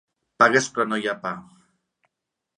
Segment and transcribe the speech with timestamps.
[0.43, 1.35] Pagues però no hi ha pa.